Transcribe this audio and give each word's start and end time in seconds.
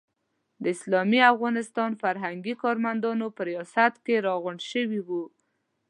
د 0.63 0.63
اسلامي 0.75 1.21
افغانستان 1.33 1.91
فرهنګي 2.01 2.53
کارمندان 2.63 3.19
په 3.35 3.41
ریاست 3.49 3.93
کې 4.05 4.15
راغونډ 4.27 4.59
شوي 4.71 5.01
وو. 5.07 5.23